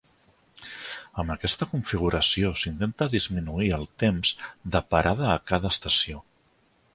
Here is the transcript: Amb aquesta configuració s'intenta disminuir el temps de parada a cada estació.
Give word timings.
Amb 1.23 1.33
aquesta 1.33 1.67
configuració 1.73 2.51
s'intenta 2.61 3.09
disminuir 3.17 3.69
el 3.79 3.85
temps 4.05 4.33
de 4.77 4.83
parada 4.95 5.29
a 5.35 5.39
cada 5.53 5.73
estació. 5.79 6.25